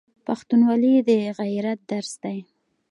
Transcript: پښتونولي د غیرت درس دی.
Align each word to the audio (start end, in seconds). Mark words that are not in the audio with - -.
پښتونولي 0.25 0.95
د 1.07 1.09
غیرت 1.39 1.79
درس 1.91 2.13
دی. 2.23 2.37